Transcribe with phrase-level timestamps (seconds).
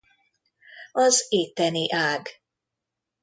[0.91, 2.29] Az itteni ág.